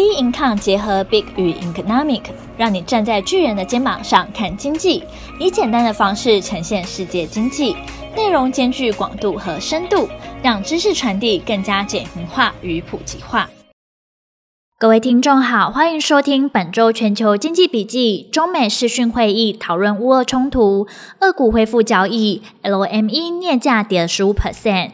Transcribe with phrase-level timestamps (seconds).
[0.00, 2.22] B Income 结合 Big 与 Economic，
[2.56, 5.04] 让你站在巨人的肩膀上看经济，
[5.38, 7.76] 以简单的方式呈现世界经济，
[8.16, 10.08] 内容兼具广度和深度，
[10.42, 13.50] 让知识传递更加简明化与普及化。
[14.78, 18.26] 各位听众好，欢迎收听本周全球经济笔记。
[18.32, 20.88] 中美视讯会议讨论乌俄冲突，
[21.20, 24.92] 俄股恢复交易，LME 镍价跌了十五 percent。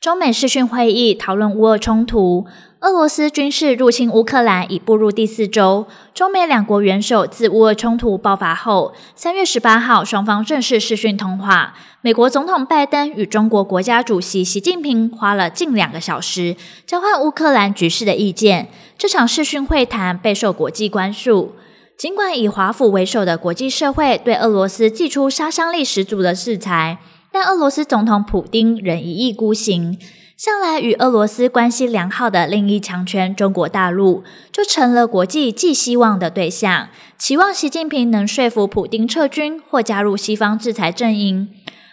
[0.00, 2.46] 中美视讯会议讨论乌俄冲突。
[2.84, 11.72] 俄罗斯军事入侵乌克兰已步入第四周，中美两国元首自乌俄冲突爆发后，三月十八号双方正式视讯通话。
[12.02, 16.56] 美国总统拜登与中国国家主席习近平花了近两个小时，
[16.86, 18.68] 交换乌克兰局势的意见。
[18.98, 21.54] 这场视讯会谈备受国际关注。
[21.96, 26.98] 尽管以华府为首的国际社会对俄罗斯祭出杀伤力十足的制裁，
[27.32, 29.98] 但俄罗斯总统普丁仍一意孤行。
[30.36, 41.48] 向来与俄罗斯关系良好的另一强权中国大陆，就成了国际寄希望的对象，期望习近平能说服普丁撤军或加入西方制裁阵营。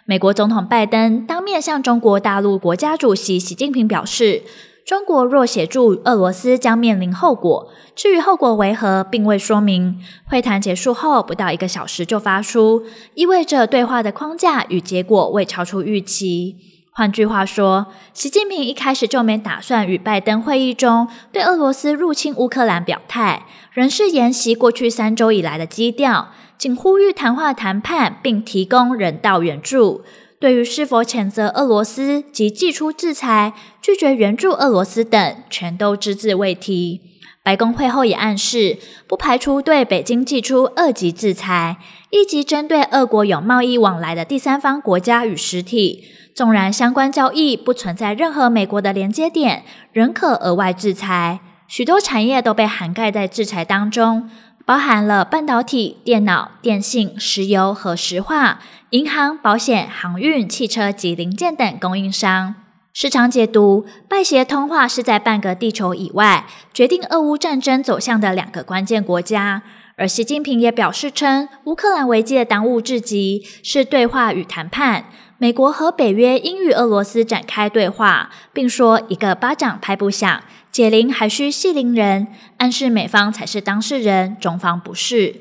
[0.05, 4.41] 美国总统拜登当面向中国大陆国家主席习近平表示，
[4.83, 7.71] 中国若协助俄罗斯，将面临后果。
[7.95, 10.01] 至于后果为何，并未说明。
[10.25, 12.81] 会谈结束后不到一个小时就发出，
[13.13, 16.70] 意味着对话的框架与结果未超出预期。
[16.93, 30.03] 换句话说，习近平一开始就没打算与拜登会议中对俄罗斯入侵乌克兰表态，仍是沿袭过去三周以来的基调，仅呼吁谈话谈判，并提供人道援助。
[30.37, 37.10] 对于是否谴责俄罗斯及祭出制裁、拒绝援助俄罗斯等，全都只字未提。
[37.43, 41.77] 白宫会后也暗示，不排除对北京祭出二级制裁，
[42.11, 46.05] 一级针对俄国有贸易往来的第三方国家与实体。
[46.35, 51.39] 纵然相关交易不存在任何美国的连接点，仍可额外制裁。
[51.67, 54.29] 许多产业都被涵盖在制裁当中，
[54.63, 58.59] 包含了半导体、电脑、电信、石油和石化、
[58.91, 62.55] 银行、保险、航运、汽车及零件等供应商。
[62.93, 69.63] 市场解读：拜协通话是在半个地球以外，决定俄乌战争走向的两个关键国家。
[69.95, 75.05] 而习近平也表示称，乌克兰危机的当务之急是对话与谈判。
[75.37, 85.37] 美国和北约应与俄罗斯展开对话，并说一个巴掌拍不响，解铃还须系铃人，暗示美方才是当事人，中方不是。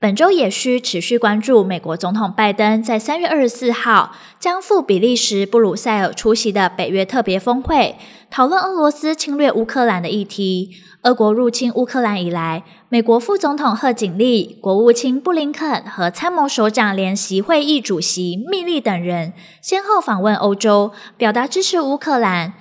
[0.00, 7.96] 本周也需持续关注美国总统拜登在三月二十四号将赴比利时布鲁塞尔出席的北约特别峰会，
[8.30, 10.70] 讨论俄罗斯侵略乌克兰的议题。
[11.02, 22.54] 俄国入侵乌克兰以来，美国副总统贺锦丽、国务卿布林肯和参谋首长联席会议主席密利等人先后访问欧洲，表达支持乌克兰。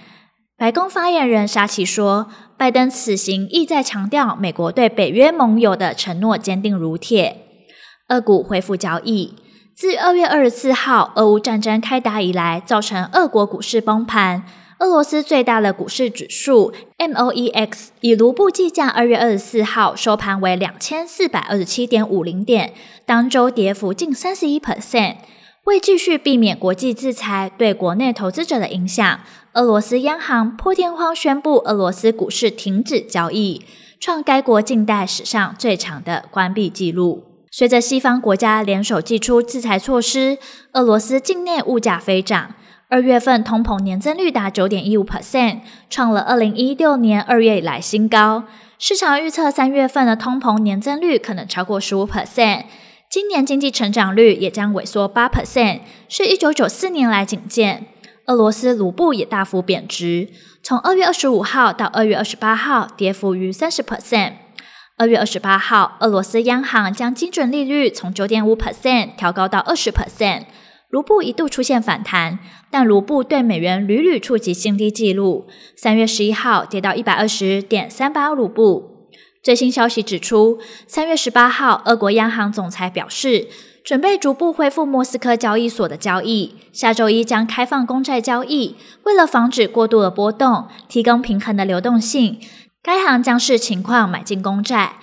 [0.57, 2.27] 白宫发言人沙奇说，
[2.59, 7.37] 拜登此行意在强调美国对北约盟友的承诺坚定如铁。
[8.09, 9.33] 俄股恢复交易，
[9.73, 14.43] 自二月二十四号俄乌战争开打以来，造成俄国股市崩盘。
[14.79, 22.73] 俄罗斯最大的股市指数 MOEX 以卢布计价，二月二十四号收盘为两千四百二十七点五零点，
[23.05, 25.15] 当周跌幅近三十一 percent。
[25.69, 29.19] 为继续避免国际制裁对国内投资者的影响，
[29.53, 33.63] 俄罗斯央行破天荒宣布俄罗斯股市停止交易，
[33.99, 37.23] 创该国近代史上最长的关闭记录。
[37.51, 40.39] 随着西方国家联手祭出制裁措施，
[40.73, 42.55] 俄罗斯境内物价飞涨。
[42.87, 45.59] 二月份通膨年增率达九点一五 percent，
[45.91, 48.45] 创了二零一六年二月以来新高。
[48.79, 52.63] 市场预测三月份的通膨年增率可能超过十五 percent，
[53.09, 57.87] 今年经济成长率也将萎缩八 percent，是一九九四年来仅见。
[58.27, 60.29] 俄罗斯卢布也大幅贬值，
[60.61, 64.33] 从二月二十五号到二月二十八号，跌幅逾三十 percent。
[64.95, 70.43] 二月二十八号，俄罗斯央行将基准利率从九点五 percent 调高到二十 percent。
[70.89, 72.37] 卢布一度出现反弹，
[72.69, 75.47] 但卢布对美元屡屡触及新低纪录。
[75.75, 78.98] 三月十一号跌到一百二十点三八卢布。
[79.49, 83.47] 最新消息指出，三月十八号，俄国央行总裁表示，
[83.83, 88.75] 准备逐步恢复莫斯科交易所的交易，下周一将开放公债交易。
[89.05, 92.39] 为了防止过度的波动，提供平衡的流动性，
[92.83, 94.97] 该行将视情况买进公债，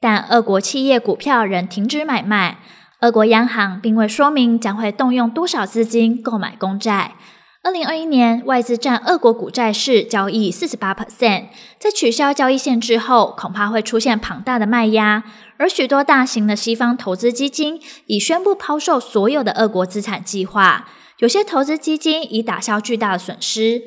[0.00, 2.60] 但俄国企业股票仍停止买卖。
[3.02, 7.16] 俄国央行并未说明将会动用多少资金购买公债。
[7.62, 11.48] 二零二一年，外资占俄国股债市交易四十八 percent，
[11.78, 15.22] 在取消交易限制后，恐怕会出现庞大的卖压。
[15.58, 23.82] 而许多大型的西方投资基金已宣布抛售所有的俄国资产计划，有些投资基金已打消巨大的损失，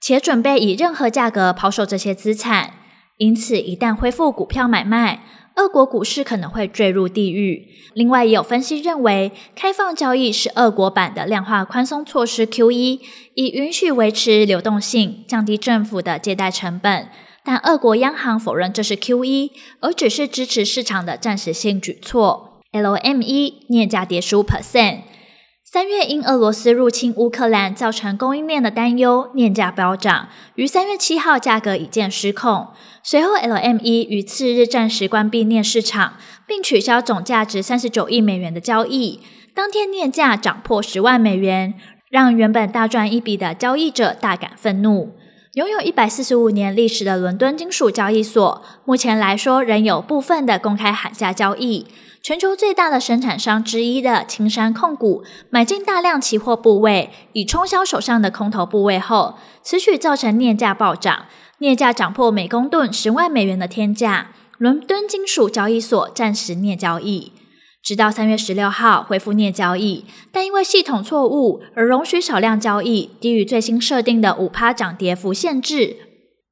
[0.00, 2.72] 且准备以任何价格抛售这些资产。
[3.18, 5.24] 因此一旦恢复股票买卖，
[5.56, 7.68] 俄国股市可能会坠入地狱。
[7.94, 13.00] 另外，也有分析认为，开放交易是俄国版的量化宽松措施 QE，
[13.34, 17.08] 以允许维持流动性，降低政府的借贷成本。
[17.44, 19.50] 但俄国央行否认这是 QE，
[19.80, 22.60] 而只是支持市场的暂时性举措。
[22.70, 24.98] LME 镍价跌十五 percent。
[25.70, 32.68] 三月因俄罗斯入侵乌克兰造成供应链的担忧，镍价飙涨，于三月七号价格已见失控。
[33.02, 36.14] 随后，LME 于次日暂时关闭镍市场，
[36.46, 39.20] 并取消总价值三十九亿美元的交易。
[39.54, 41.74] 当天镍价涨破十万美元，
[42.08, 45.12] 让原本大赚一笔的交易者大感愤怒。
[45.58, 51.84] 拥有一百四十五年历史的伦敦金属交易所，目前来说仍有部分的公开喊价交易。
[52.22, 61.26] 全球最大的生产商之一的青山控股买进大量期货部位，以冲销手上的空头部位后，此举造成镍价暴涨，
[61.58, 64.28] 镍价涨破每公吨十万美元的天价。
[64.58, 67.32] 伦敦金属交易所暂时镍交易，
[67.88, 75.96] 直到三月十六号恢复镍交易，但因为系统错误而容许少量交易，低于最新设定的五趴涨跌幅限制。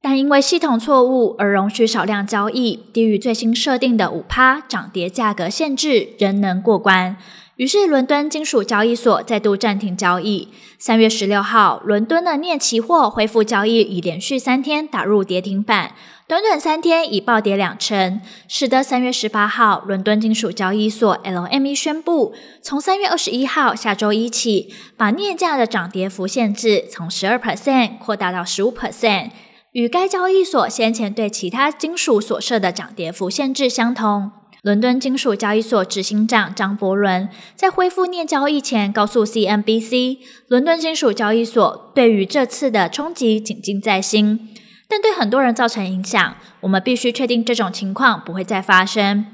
[0.00, 7.18] 但因为系统错误而容许少量交易，低于最新设定的五趴涨跌价格限制，仍能过关。
[7.56, 10.48] 于是，伦敦金属交易所再度暂停交易。
[10.78, 15.94] 三月十六号，伦敦的镍期货恢复交易，已连续三天打入跌停板，
[16.28, 29.30] 短短三天已暴跌两成，使得三月十八号，伦敦金属交易所 LME 宣布，从三月二十一号下周一起，把镍价的涨跌幅限制从十二 percent 扩大到十五 percent。
[29.72, 34.30] 与该交易所先前对其他金属所设的涨跌幅限制相同，
[34.66, 40.18] 伦敦金属交易所执行长张伯伦在恢复镍交易前告诉 CNBC，
[40.48, 44.48] 伦敦金属交易所对于这次的冲击谨记在心，
[44.88, 46.34] 但对很多人造成影响。
[46.62, 49.26] 我们必须确定这种情况不会再发生，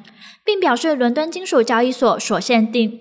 [0.45, 3.01] 并表示伦敦金属交易所所限定。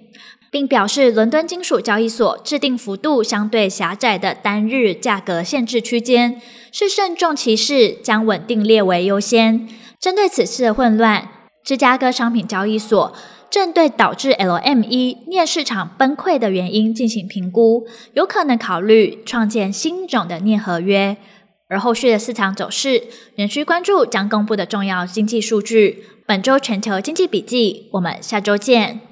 [0.50, 6.42] 并表示，伦敦金属交易所制定幅度相对狭窄的单日价格限制区间，
[6.72, 9.68] 是慎重其事，将稳定列为优先。
[10.00, 11.30] 针对此次的混乱，
[11.64, 13.14] 芝加哥商品交易所
[13.50, 21.18] 正对导致 LME 镍市场崩溃的原因进行评估，有可能考虑创建新种的镍合约。
[21.68, 23.04] 而后续的市场走势
[23.36, 26.06] 仍需关注将公布的重要经济数据。
[26.26, 29.11] 本周全球经济笔记，我们下周见。